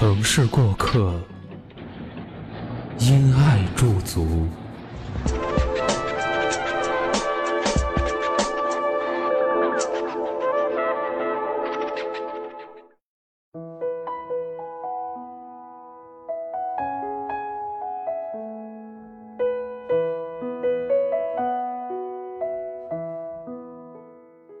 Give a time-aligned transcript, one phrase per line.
[0.00, 1.12] 城市过客，
[3.00, 4.46] 因爱驻足。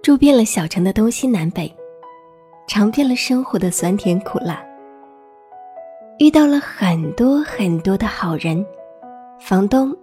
[0.02, 1.72] 住遍了小城的东西南北，
[2.66, 4.67] 尝遍了生活的酸甜苦辣。
[6.18, 8.66] 遇到了很多很多的好人，
[9.38, 9.96] 房东、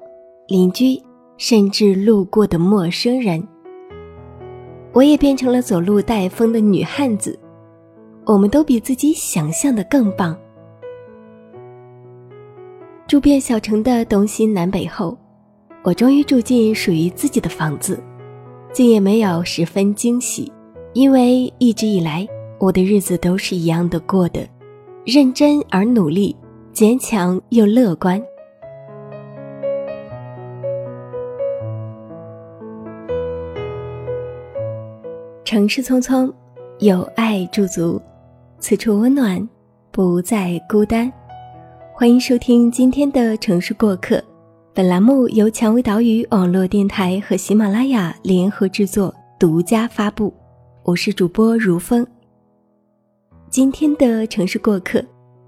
[0.48, 0.98] 邻居，
[1.36, 3.46] 甚至路过的陌生人。
[4.94, 7.38] 我也变成了走路带风的女汉子。
[8.26, 10.36] 我们都比自己想象的更棒。
[13.08, 15.18] 住遍小城的东西南北后，
[15.84, 18.02] 我终于住进属于自己的房子，
[18.72, 20.50] 竟也没有十分惊喜，
[20.94, 22.26] 因为一直以来
[22.58, 24.48] 我的日子都是一样的过的。
[25.06, 26.36] 认真而努力，
[26.74, 28.20] 坚强又乐观。
[35.44, 36.34] 城市匆匆，
[36.80, 38.02] 有爱驻足，
[38.58, 39.48] 此处温暖，
[39.92, 41.14] 不再孤单。
[41.94, 44.20] 欢迎收听今天的城市过客，
[44.74, 50.34] 本栏目由蔷薇岛屿网络电台和喜马拉雅联合制作，独家发布。
[50.82, 52.04] 我是主播如风。
[53.56, 55.02] 今天的城市过客，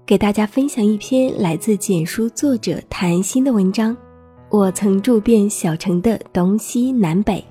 [0.06, 3.94] 给大家分享一篇来自简书作者谭鑫的文章。
[4.48, 7.44] 我曾住遍小城的东西南北。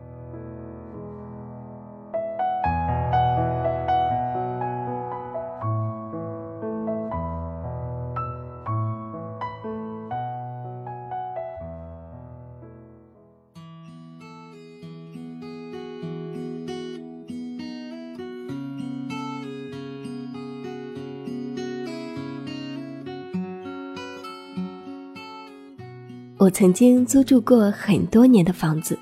[26.40, 28.98] 我曾经租住过很多年的房子，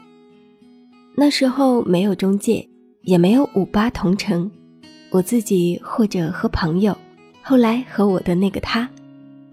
[1.17, 2.65] 那时候没有中介，
[3.01, 4.49] 也没有五八同城，
[5.09, 6.97] 我自己或者和朋友，
[7.41, 8.89] 后来和我的那个他，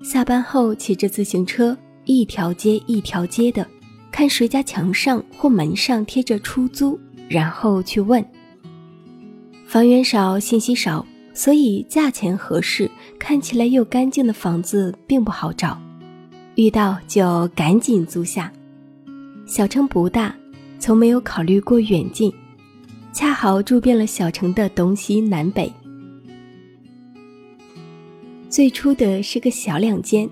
[0.01, 3.67] 下班后骑着自行车，一条街一条街的，
[4.13, 6.97] 看谁家墙上或门上贴着出租，
[7.29, 8.25] 然后去问。
[9.67, 11.05] 房源少，信息少，
[11.35, 12.89] 所以价钱合适、
[13.19, 15.77] 看起来又干净的房子并不好找。
[16.55, 18.53] 遇到就赶紧租下。
[19.47, 20.35] 小城不大，
[20.79, 22.33] 从没有考虑过远近，
[23.13, 25.71] 恰好住遍了小城的东西南北。
[28.49, 30.29] 最初的是个小两间，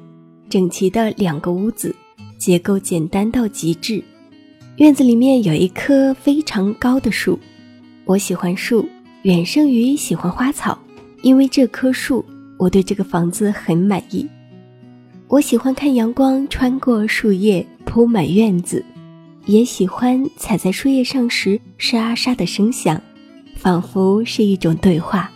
[0.48, 1.94] 整齐的两个屋子，
[2.36, 4.02] 结构简单到极致。
[4.76, 7.38] 院子里面有一棵非常高的树，
[8.04, 8.88] 我喜欢树
[9.22, 10.78] 远胜于喜欢花草，
[11.22, 12.24] 因为这棵树，
[12.58, 14.26] 我对这个房子很满意。
[15.30, 18.84] 我喜欢看阳光穿过树叶铺满院子，
[19.46, 23.00] 也喜欢踩在树叶上时沙沙的声响，
[23.54, 25.30] 仿佛是一种对话。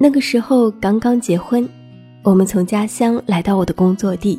[0.00, 1.66] 那个时候刚刚结婚，
[2.24, 4.36] 我们从家乡来到我的工作地，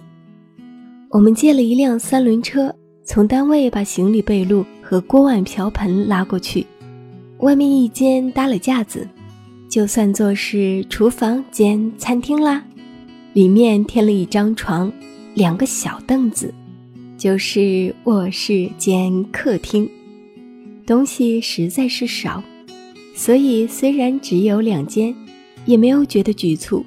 [1.10, 2.76] 我们借了一辆三轮车，
[3.06, 6.68] 从单位把行李被褥和锅碗瓢盆拉过去，
[7.38, 9.08] 外面一间搭了架子。
[9.72, 12.62] 就算作是厨房兼餐厅啦，
[13.32, 14.92] 里面添了一张床，
[15.34, 16.54] 两个小凳子，
[17.18, 19.90] 就是卧室兼客厅。
[20.86, 22.44] 东西实在是少，
[23.16, 25.16] 所以虽然只有两间，
[25.66, 26.86] 也没有觉得局促。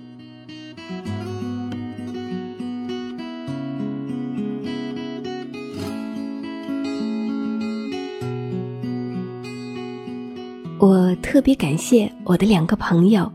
[10.85, 13.33] 我特别感谢我的两个朋友，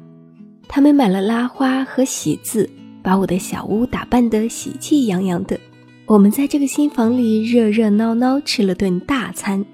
[0.68, 2.70] 他们买了拉花和喜字，
[3.02, 5.60] 把我的小屋打扮得喜气洋洋的。
[6.06, 9.66] 我们在这个新房里热热闹闹吃了顿大餐。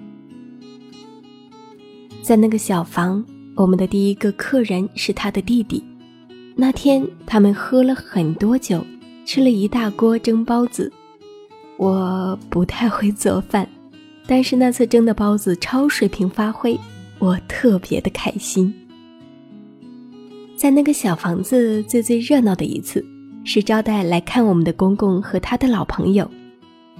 [2.22, 3.22] 在那个小房，
[3.54, 5.84] 我们的第一个客人是他的弟弟。
[6.54, 8.82] 那天他们喝了很多酒，
[9.26, 10.90] 吃了一大锅蒸包子。
[11.76, 13.68] 我不太会做饭，
[14.26, 16.74] 但是那次蒸的包子超水平发挥，
[17.18, 18.72] 我特别的开心。
[20.56, 23.04] 在那个小房子最最热闹的一次，
[23.44, 26.30] 是招待来看我们的公公和他的老朋友，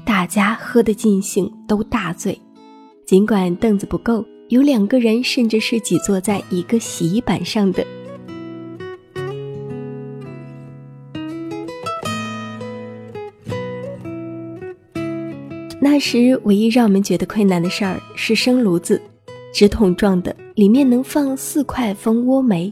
[0.04, 2.38] 大家喝得尽兴，都大醉。
[3.06, 7.86] 尽管凳子不够，有两个人甚至是挤坐在一个洗衣板上的。
[15.80, 19.00] 那时唯一让我们觉得困难的事儿是生炉子，
[19.56, 22.70] 直筒状的，里面能放四块蜂窝煤，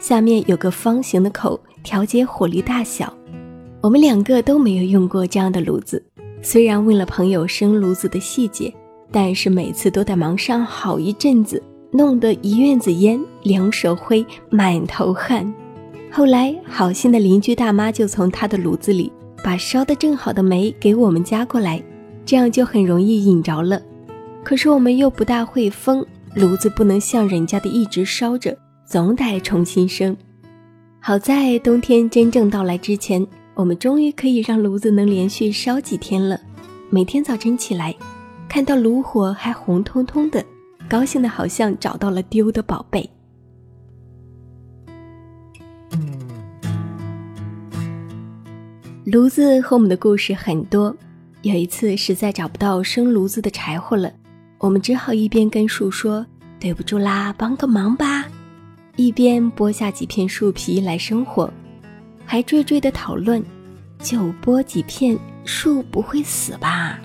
[0.00, 3.16] 下面有个方形的口调节火力大小。
[3.80, 6.04] 我们两个都没有用过这样的炉子，
[6.42, 8.74] 虽然问了朋友生炉子的细节，
[9.12, 15.54] 但是每次都得忙上好一阵子，弄得一院子烟，两手灰，满头汗。
[16.10, 19.12] 后来好心的邻居大妈就从她的炉子里
[19.44, 21.80] 把烧得正好的煤给我们夹过来。
[22.26, 23.80] 这样就很容易引着了，
[24.42, 26.04] 可是我们又不大会封
[26.34, 30.16] 炉子，不能像人家的一直烧着，总得重新生。
[30.98, 36.40] 好在冬天真正到来之前，我们终于可以让炉子能连续烧几天了。
[36.90, 37.94] 每天早晨起来，
[38.48, 40.44] 看到炉火还红彤彤的，
[40.88, 43.08] 高兴的好像找到了丢的宝贝。
[49.04, 50.96] 炉子和我们的故事很多。
[51.42, 54.10] 有一次实在找不到生炉子的柴火了，
[54.64, 56.24] 我们只好一边跟树说
[56.58, 58.24] “对不住啦，帮个忙吧”，
[58.96, 61.52] 一边剥下几片树皮来生火，
[62.24, 63.44] 还惴惴的讨论
[64.00, 66.98] ：“就剥几片，树不会死吧？”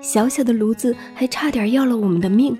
[0.00, 2.56] 小小的炉子还差点要了我们的命。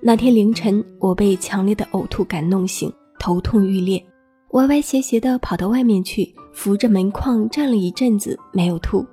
[0.00, 2.88] 那天凌晨，我被强烈的呕吐感弄醒，
[3.18, 4.00] 头痛欲裂，
[4.52, 6.32] 歪歪斜斜的跑到外面去。
[6.52, 9.04] 扶着门框站了一阵子，没有吐，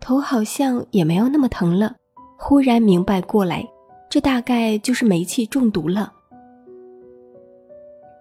[0.00, 1.94] 头好像也没有那么疼了。
[2.36, 3.66] 忽然明白过来，
[4.08, 6.12] 这大概就是煤气中毒了。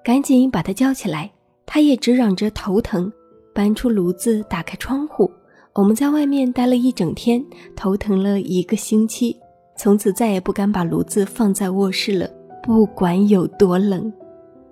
[0.03, 1.31] 赶紧把他叫起来，
[1.65, 3.11] 他也只嚷着头疼。
[3.53, 5.31] 搬出炉子，打开窗户，
[5.73, 7.43] 我们在外面待了一整天，
[7.75, 9.35] 头疼了一个星期，
[9.75, 12.29] 从此再也不敢把炉子放在卧室了，
[12.61, 14.13] 不管有多冷。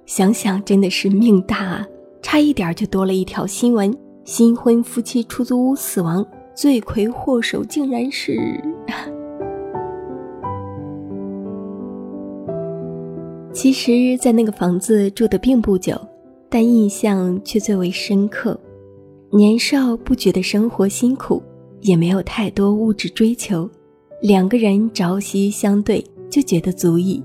[0.06, 1.88] 想想真的是命大啊！
[2.22, 3.92] 差一点就多了一条新闻：
[4.24, 6.24] 新婚夫妻出租屋死亡，
[6.56, 8.40] 罪魁祸首竟然是……
[13.52, 16.00] 其实，在那个房子住的并不久，
[16.50, 18.57] 但印象却最为深刻。
[19.31, 21.44] 年少不觉得生活辛苦，
[21.81, 23.69] 也没有太多物质追求，
[24.22, 27.22] 两个人朝夕相对，就觉得足矣。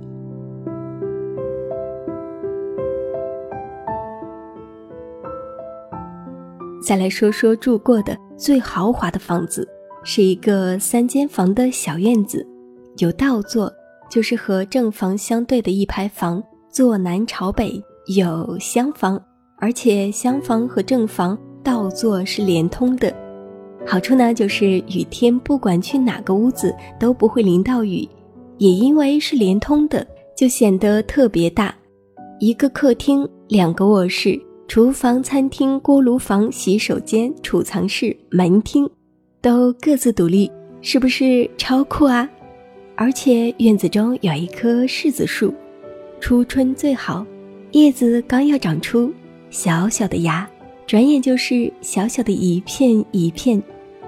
[6.80, 9.68] 再来说说住过的最豪华的房子，
[10.02, 12.46] 是一个三间房的小院子，
[12.98, 13.70] 有倒座，
[14.10, 17.82] 就是和正房相对的一排房，坐南朝北；
[18.16, 19.22] 有厢房，
[19.58, 23.14] 而且厢房和正房倒座是连通的。
[23.86, 28.08] 好处呢，就是雨天不管去哪个屋子都不会淋到雨，
[28.58, 30.06] 也因为是连通的，
[30.36, 31.74] 就显得特别大。
[32.38, 34.40] 一个客厅，两个卧室。
[34.70, 38.88] 厨房、餐厅、锅炉房、洗手间、储藏室、门厅，
[39.42, 40.48] 都各自独立，
[40.80, 42.30] 是不是超酷啊？
[42.94, 45.52] 而且院子中有一棵柿子树，
[46.20, 47.26] 初春最好，
[47.72, 49.12] 叶子刚要长出
[49.50, 50.48] 小小的芽，
[50.86, 53.60] 转眼就是小小的一片一片，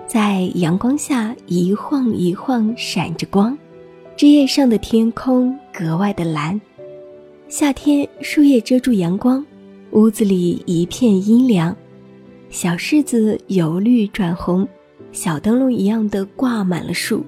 [0.07, 3.59] 在阳光下一晃一晃闪着光，
[4.17, 6.61] 枝叶上的天空格外的蓝，
[7.49, 9.45] 夏天树叶遮住阳光。
[9.93, 11.77] 屋子里一片阴凉，
[12.49, 14.67] 小柿子由绿转红，
[15.13, 17.23] 小灯笼一样的挂满了树。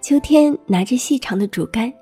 [0.00, 1.92] 秋天拿着细长的竹竿，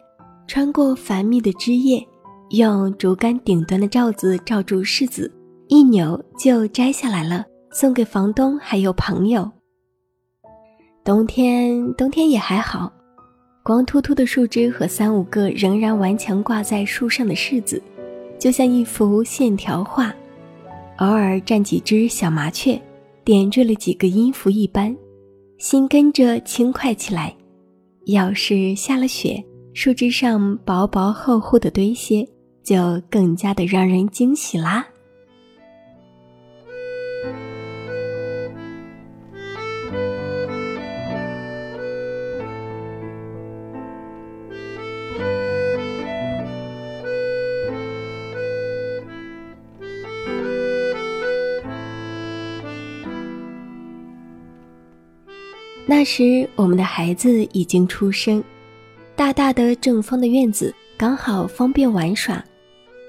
[0.46, 2.06] 穿过繁密的枝叶，
[2.50, 5.32] 用竹竿顶端的罩子罩住柿子，
[5.68, 9.50] 一扭就摘下来了，送给房东还有朋友。
[11.02, 12.92] 冬天，冬天也还好。
[13.64, 17.81] 光秃秃的树枝和三五个仍然顽强挂在树上的柿子，
[18.37, 20.12] 就像一幅线条画。
[20.99, 22.81] 偶尔站几只小麻雀，
[23.25, 24.95] 点缀了几个音符一般，
[25.59, 27.33] 心跟着轻快起来。
[28.07, 29.40] 要是下了雪，
[29.75, 32.26] 树枝上薄薄厚厚的堆些，
[32.64, 34.85] 就更加的让人惊喜啦。
[55.94, 58.42] 那时我们的孩子已经出生，
[59.14, 62.42] 大大的正方的院子刚好方便玩耍。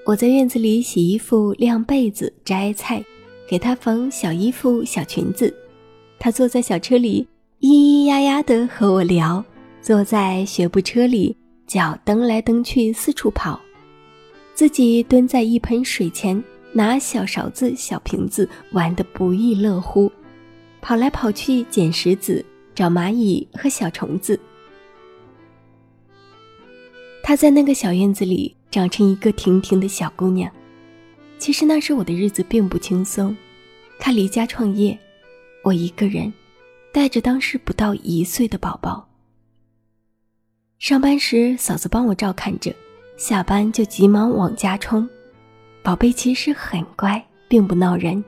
[0.06, 3.02] 我在院子里洗衣服、晾被子、摘菜，
[3.48, 5.56] 给他缝小衣服、小裙子。
[6.20, 7.26] 他坐在小车里，
[7.62, 9.42] 咿咿呀呀地和我聊；
[9.82, 11.34] 坐在学步车里，
[11.66, 13.58] 脚蹬来蹬去，四处跑。
[14.54, 20.12] 自己蹲在一盆水前，拿小勺子、小瓶子玩得不亦乐乎，
[20.82, 24.40] 跑来跑去捡石子、找蚂蚁和小虫子。
[27.22, 30.52] 她在那个小院子里长成一个亭亭的小姑娘。
[31.38, 33.36] 其实那时我的日子并不轻松，
[34.00, 34.98] 她离家创业，
[35.64, 36.32] 我一个人
[36.92, 39.10] 带着当时不到一岁的宝宝。
[40.80, 42.74] 上班时，嫂子帮我照看着。
[43.16, 45.08] 下班就急忙往家冲，
[45.84, 48.22] 宝贝其实很乖，并不闹人。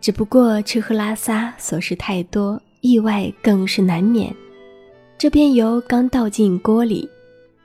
[0.00, 4.34] 只不过吃喝拉撒琐事太多，意外更是难免。
[5.18, 7.08] 这边油刚倒进锅里，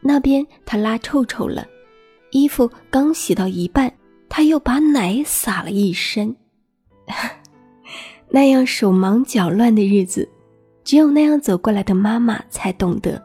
[0.01, 1.63] 那边他拉臭臭了；
[2.31, 3.91] 衣服刚洗到一半，
[4.29, 6.35] 他又把奶洒了一身。
[8.29, 10.27] 那样手忙脚乱的日子，
[10.83, 13.21] 只有那样走过来的妈妈才懂得。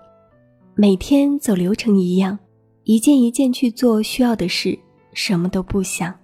[0.75, 2.39] 每天走流程一样。
[2.89, 4.79] 一件一件去做需要的事，
[5.13, 6.15] 什么都不想。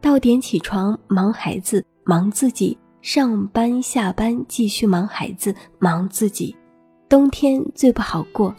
[0.00, 2.74] 到点起床，忙孩子，忙自己；
[3.04, 6.56] 上班下班，继续忙孩子，忙自己。
[7.06, 8.56] 冬天最不好过，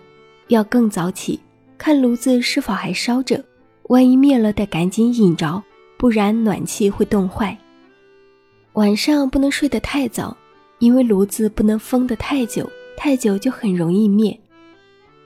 [0.50, 1.40] 要更早起，
[1.80, 3.44] 看炉子是否还烧着，
[3.90, 5.64] 万一灭了得赶紧引着，
[5.98, 7.58] 不然暖气会冻坏。
[8.74, 10.38] 晚上不能睡得太早，
[10.78, 14.40] 因为炉子不能封得太久，太久就很容易灭。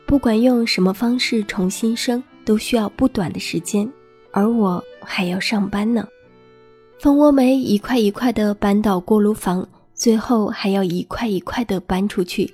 [0.06, 3.92] 不管用什么方式重新生，都需要不短的时间，
[4.32, 6.08] 而我还要上班呢。
[7.00, 12.54] 蜂窝煤一块一块的搬到锅炉房，最后还要一块一块的搬出去。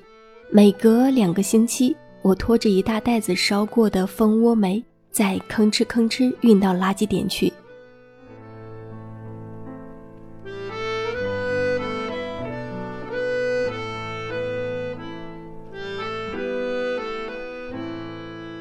[0.52, 7.52] 每隔两个星期，我拖着一大袋子烧过的蜂窝煤，再吭哧吭哧运到垃圾点去。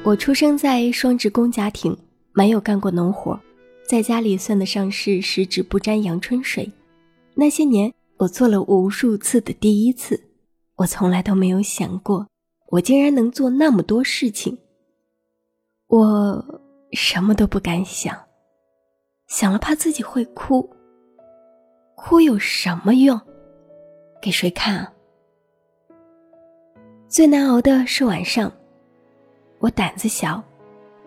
[0.01, 1.95] 我出生在双职工家庭，
[2.33, 3.39] 没有干过农活，
[3.87, 6.71] 在家里算得上是十指不沾阳春水。
[7.35, 10.19] 那些年，我做了无数次的第一次，
[10.75, 12.27] 我从来都没有想过，
[12.69, 14.57] 我竟然能做那么多事情。
[15.87, 16.61] 我
[16.93, 18.17] 什么都不敢想，
[19.27, 20.67] 想了怕自己会哭。
[21.95, 23.19] 哭有什么用？
[24.21, 24.91] 给谁看啊？
[27.07, 28.51] 最难熬的是晚上。
[29.59, 30.43] 我胆子小，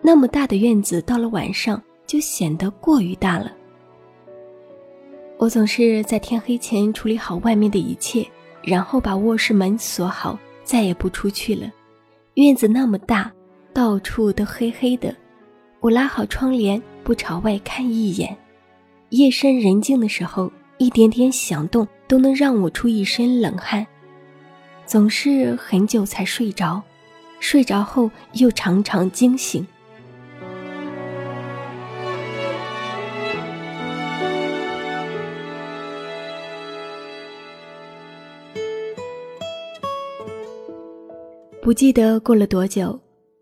[0.01, 3.53] 那么大的院子，到了晚上就显得过于大了。
[5.37, 8.27] 我总是在天黑前处理好外面的一切，
[8.63, 11.71] 然后把卧室门锁好，再也不出去了。
[12.33, 13.31] 院子那么大，
[13.75, 15.15] 到处都黑黑的，
[15.81, 18.35] 我拉好窗帘，不朝外看一眼。
[19.09, 23.85] 夜深人静的时候，一点点响动都能让我出一身冷汗，
[24.87, 26.81] 总是很久才睡着。
[27.39, 29.65] 睡着后又常常惊醒。
[41.69, 42.99] 不记得过了多久，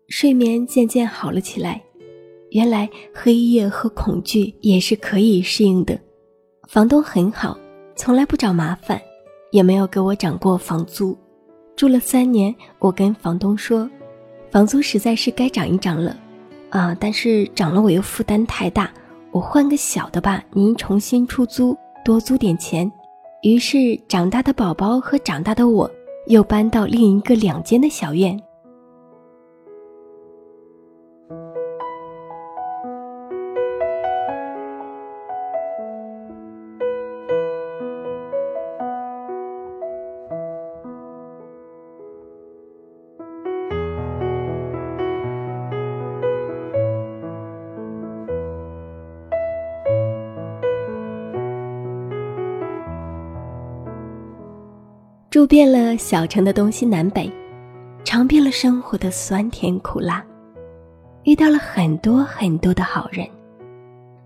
[0.08, 1.82] 睡眠渐渐好了起来。
[2.50, 5.98] 原来黑夜和恐惧也是可以适应的。
[6.68, 7.56] 房东很好，
[7.96, 9.00] 从来不找麻烦，
[9.50, 11.16] 也没有给我涨过房租。
[11.74, 13.88] 住了三年，我跟房东说，
[14.50, 16.14] 房租实在是该涨一涨了，
[16.68, 18.92] 啊，但是涨了我又负担太大，
[19.30, 22.92] 我换个小的吧，您重新出租，多租点钱。
[23.42, 25.90] 于是长大的宝宝和长大的我
[26.28, 28.47] 又搬到另一个两间的小院。
[55.38, 57.32] 住遍了小城的东西南北，
[58.02, 60.20] 尝遍了生活的酸甜苦辣，
[61.22, 63.24] 遇到了很多很多的好人，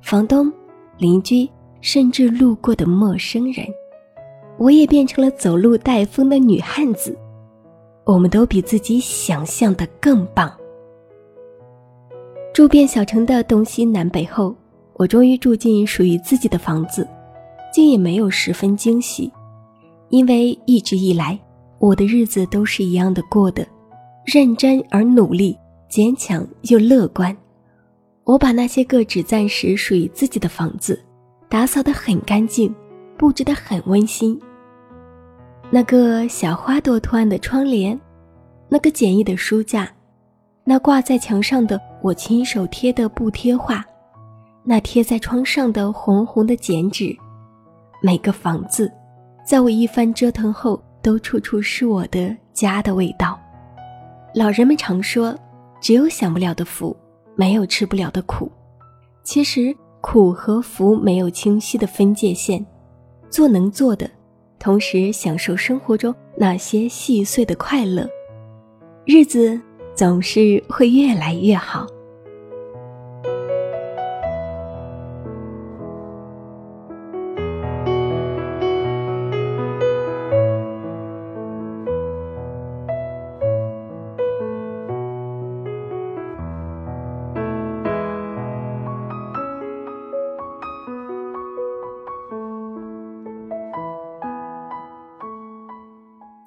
[0.00, 0.50] 房东、
[0.96, 1.46] 邻居，
[1.82, 3.66] 甚至路过的陌生人，
[4.56, 7.14] 我也变成了走路带风的女汉子。
[8.06, 10.50] 我们都比自己想象的更棒。
[12.54, 14.56] 住遍小城的东西南北后，
[14.94, 17.06] 我终于住进属于自己的房子，
[17.70, 19.30] 竟也没有十分惊喜。
[20.12, 21.38] 因为一直以来，
[21.78, 23.66] 我的日子都是一样的过的，
[24.26, 27.34] 认真而努力，坚强又乐观。
[28.24, 31.02] 我把那些个只暂时属于自己的房子，
[31.48, 32.74] 打扫得很干净，
[33.16, 34.38] 布置得很温馨。
[35.70, 37.98] 那个小花朵图案的窗帘，
[38.68, 39.90] 那个简易的书架，
[40.62, 43.82] 那挂在墙上的我亲手贴的布贴画，
[44.62, 47.16] 那贴在窗上的红红的剪纸，
[48.02, 48.92] 每个房子。
[49.44, 53.38] 在我一番折腾后，都处处是我的家的味道。
[54.34, 55.36] 老人们常说，
[55.80, 56.96] 只有享不了的福，
[57.34, 58.50] 没有吃不了的苦。
[59.24, 62.64] 其实，苦和福没有清晰的分界线，
[63.28, 64.08] 做能做的，
[64.58, 68.08] 同时享受生活中那些细碎的快乐，
[69.04, 69.60] 日子
[69.94, 71.86] 总是会越来越好。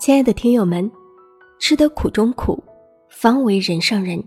[0.05, 0.91] 亲爱的听友们，
[1.57, 2.63] 吃得苦中苦，
[3.09, 4.23] 方为人上人。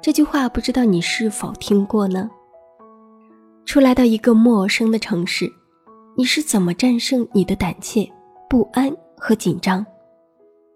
[0.00, 2.30] 这句话不知道你是否听过呢？
[3.66, 5.52] 初来到一个陌生的城市，
[6.16, 8.08] 你是怎么战胜你的胆怯、
[8.48, 9.84] 不安和紧张？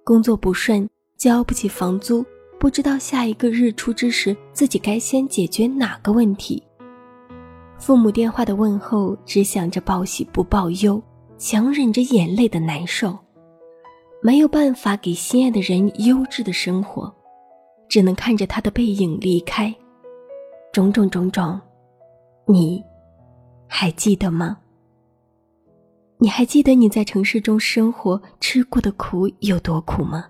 [0.02, 2.26] 工作不顺，交不起房租，
[2.58, 6.60] 不知道下一个日出之时自己该先解决哪个问题？
[7.78, 11.00] 父母电话的问候，只想着报喜不报忧，
[11.38, 13.16] 强忍着眼泪的难受。
[14.26, 17.14] 没有办法给心爱的人优质的生活，
[17.88, 19.72] 只能看着他的背影离开。
[20.72, 21.60] 种种种种，
[22.44, 22.82] 你
[23.68, 24.58] 还记得吗？
[26.18, 30.26] 你还记得你在城市中生活吃过的苦有多苦吗？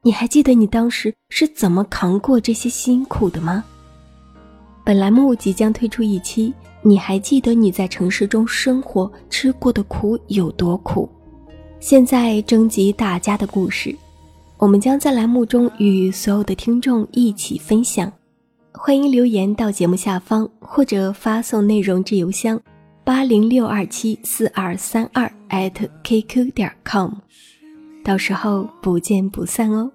[0.00, 3.62] 你还记得你当时是怎么扛过这些辛苦的吗？
[4.82, 6.50] 本栏目即将推出一期，
[6.80, 11.06] 你还记得你在城市中生活吃过的苦有多苦？
[11.86, 13.94] 现在征集大家的故事，
[14.56, 18.10] 我们将在栏目中与所有的听众一起分享。
[18.72, 22.58] 欢迎留言到节目下方，或者发送内容至邮箱
[23.04, 25.30] 八零六二七四二三二
[26.02, 27.10] @QQ 点 com，
[28.02, 29.92] 到时候不见不散哦。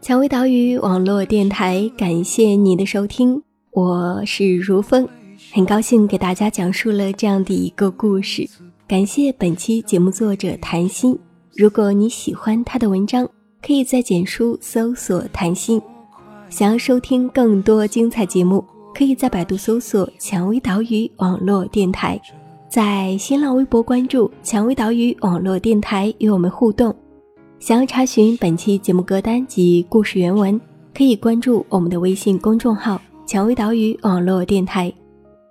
[0.00, 5.08] 蔷薇岛屿网络电台，感谢你的收听，我是如风，
[5.52, 8.50] 很高兴给大家讲述了这样的一个故事。
[8.86, 11.18] 感谢本期节目作者谭鑫。
[11.56, 13.26] 如果你喜欢他的文章，
[13.66, 15.80] 可以在简书搜索“谭鑫”。
[16.50, 18.62] 想要收听更多精彩节目，
[18.94, 22.20] 可以在百度搜索“蔷薇岛屿网络电台”，
[22.68, 26.94] 在新浪微博关注“蔷薇岛屿网络电台”与我们互动。
[27.58, 30.60] 想要查询本期节目歌单及故事原文，
[30.94, 34.92] 可以关注我们的微信公众号“蔷薇岛屿网络电台”。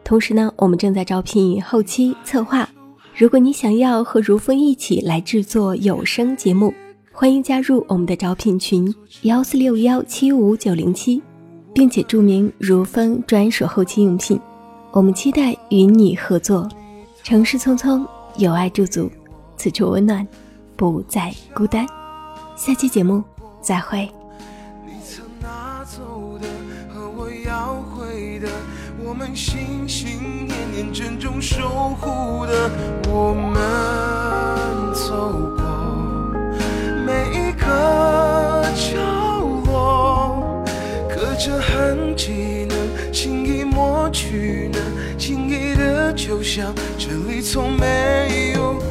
[0.06, 2.70] 同时呢，我们正在招聘后期策划。
[3.16, 6.74] 如果你想要和如风一起来制作有声节目，
[7.12, 11.22] 欢迎加入我们的招聘群幺四六幺七五九零七，
[11.76, 14.40] 并且注明如风专属后期用品。
[14.92, 16.68] 我们期待与你合作。
[17.22, 18.04] 城市匆匆，
[18.38, 19.08] 有爱驻足，
[19.58, 20.28] 此处温暖，
[20.76, 21.86] 不再孤单。
[22.56, 23.24] 下期节目
[23.62, 24.10] 再会。
[24.88, 26.48] 你曾拿走的
[26.92, 27.30] 和我
[29.14, 31.70] 我们心心念念、珍重守
[32.02, 32.72] 护的，
[33.08, 35.64] 我们走过
[37.06, 38.98] 每一个角
[39.68, 40.66] 落，
[41.08, 44.80] 可这痕迹能轻易抹去呢？
[45.16, 48.82] 轻易的，就像这里从没有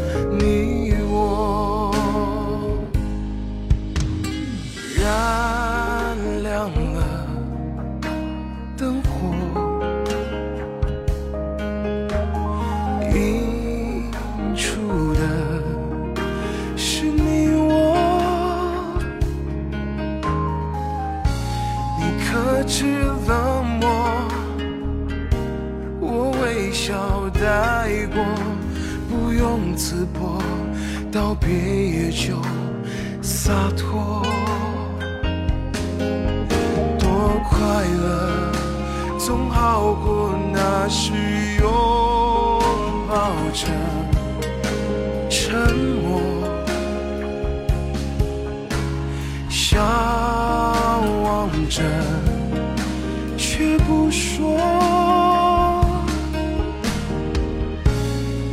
[54.12, 54.58] 说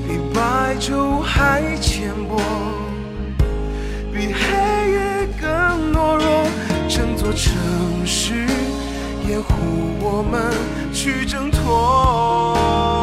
[0.08, 2.40] 比白昼还浅薄
[4.14, 6.48] 比黑夜更懦弱
[6.88, 7.52] 整座城
[8.06, 8.48] 市
[9.28, 9.54] 掩护
[10.00, 10.54] 我们
[10.94, 12.99] 去挣脱。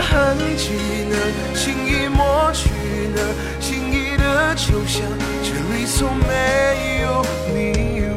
[0.00, 0.72] 痕迹
[1.08, 1.16] 呢？
[1.54, 2.68] 轻易抹去
[3.14, 5.02] 了，轻易的就像
[5.42, 8.09] 这里从没有你。